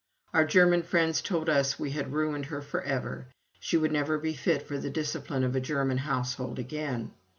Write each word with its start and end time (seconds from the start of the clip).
Our 0.33 0.45
German 0.45 0.81
friends 0.81 1.21
told 1.21 1.47
us 1.47 1.77
we 1.77 1.91
had 1.91 2.11
ruined 2.11 2.45
her 2.47 2.63
forever 2.63 3.27
she 3.59 3.77
would 3.77 3.91
never 3.91 4.17
be 4.17 4.33
fit 4.33 4.63
for 4.63 4.79
the 4.79 4.89
discipline 4.89 5.43
of 5.43 5.55
a 5.55 5.61
German 5.61 5.99
household 5.99 6.57
again. 6.57 7.11